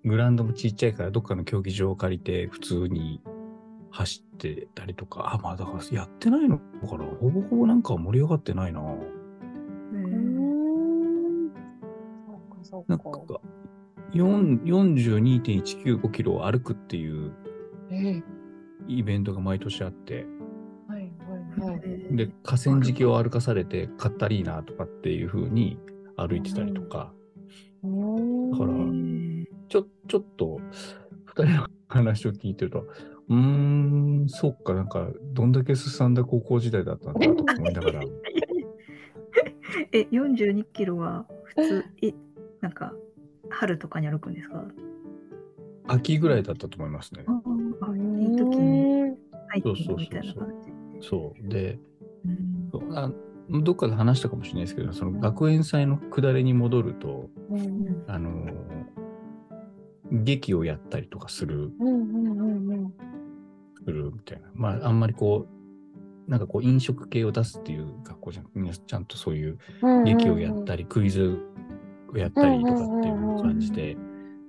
[0.06, 3.22] グラウンドもちっちゃいから、どっかの競技場を借りて、普通に
[3.92, 6.64] 走ってたりとか、あ、まあだからやってないのか
[6.98, 7.06] な。
[7.20, 8.82] ほぼほぼなんか盛り上がってないな。
[8.82, 11.52] えうん。
[12.26, 13.04] そうか、そうなんか。
[14.12, 17.32] か、4 42.195キロを歩くっていう
[17.92, 18.24] ええ。
[18.88, 20.26] イベントが毎年あって、
[20.88, 21.82] はいはいはい。
[21.84, 22.16] えー。
[22.16, 25.78] で、河川敷を歩かされて、カッタリーナとかっていう風に
[26.18, 27.14] 歩いてたりとか、
[27.84, 28.52] うーん。
[28.52, 29.46] だからえー。
[29.70, 30.60] ちょ、ちょっと、
[31.26, 32.88] 二人の話を聞いてると、
[33.30, 38.02] うーん、そっか、なんか、どんだけ進んだ高校時代だったんだとか思いながら、
[39.92, 42.14] え、42キロは普通、い
[42.62, 42.94] なんか、
[43.50, 44.64] 春とかに歩くんですか？
[45.88, 47.24] 秋ぐらいだったと思いますね。
[47.28, 49.16] ああ、いい時に
[49.48, 50.54] ハイキンそうそうそうそうグみたいな感
[51.02, 51.08] じ。
[51.08, 51.50] そう。
[51.50, 51.80] で、
[52.26, 53.12] うんあ
[53.52, 58.54] どっかで話したかもしれないですけど、その学園祭の下りに戻ると、うんあのー
[60.12, 62.94] 劇をやったりとかする、うんうんうんうん
[63.86, 64.48] するみたいな。
[64.56, 65.48] まあ、あんまりこ
[66.28, 68.46] う、なんかこう飲食系を出すっていう学校じゃん。
[68.56, 71.40] みんなちゃんとそういううん劇をやったり、クイズ
[72.14, 73.98] をやったりとかっていう感じで、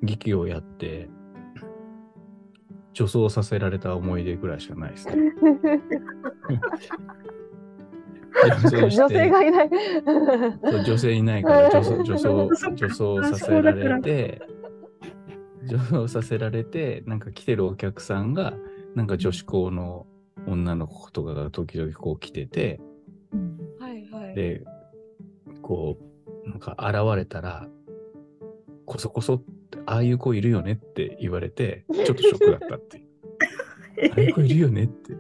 [0.03, 1.09] 劇をやって、
[2.93, 5.33] 女装させられた思い出ぐらいしかないですね。
[8.91, 9.71] 女性がいない。
[10.85, 14.43] 女性いないから 女装女装女装させられて
[15.65, 18.55] 女装させられてなんか来てるお客さんが
[18.95, 20.07] なんか女子校の
[20.47, 22.81] 女の子とかが時々こう来てて
[23.33, 24.35] うんはいはい。
[24.35, 24.65] で
[25.63, 26.10] こう
[26.47, 27.69] なんか現れたら
[28.87, 33.07] こそこそってああいう子いるよねって言われてちょっとショックだったっていう
[34.13, 35.17] ああいう子いるよねって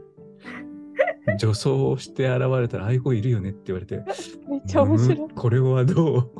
[1.38, 4.02] 女装して現れたらああいう子いるよねって言われて
[4.48, 5.28] めっちゃ面白いうん。
[5.30, 6.30] これはどう、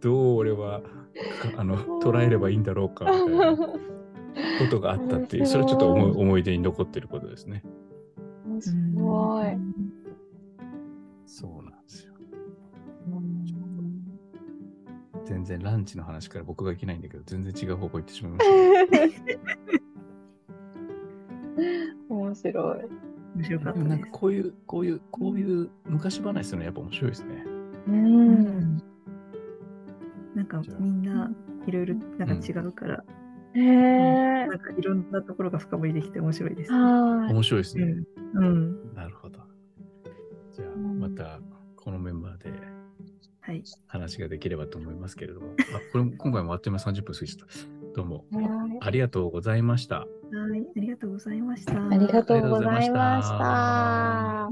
[0.00, 3.66] どう俺はかあの捉えればいいんだろうかみたいなこ
[4.70, 7.62] とがあったっていう、それはちょっと思い思い出に残ってることですね。
[8.60, 9.56] すごい。
[15.30, 18.46] 全然ランチの話から僕がいけないんだけど、全然違う方向行ってしまいまし
[21.58, 22.08] た。
[22.08, 22.78] 面白い。
[23.36, 24.08] 面白かったでもなんか。
[24.10, 27.44] こういう、こういう、こういう昔話するのやっぱ面白いですね。
[27.86, 27.92] う。
[27.92, 28.32] うん
[28.76, 28.82] ん
[30.34, 31.30] なんかみんな
[31.66, 33.04] いろいろなんか違うから、
[33.54, 34.58] へえなん。
[34.58, 36.78] かいろんなところが深掘りできて面白いですね。
[36.78, 37.32] はい。
[37.32, 37.84] 面白いですね。
[38.34, 38.44] うん。
[38.44, 38.94] うん。
[38.94, 39.38] なるほど。
[40.50, 41.38] じゃあ、うんまた
[41.76, 42.59] このメンバーではい。
[43.86, 47.54] 話ができればと思いますけれども、あこれ今回もあっという間30分過ぎちゃった。
[47.94, 50.00] どうもはいありがとうございました。
[50.00, 50.06] は
[50.56, 50.66] い。
[50.76, 51.72] ありがとうございました。
[51.74, 54.50] ありがとうございました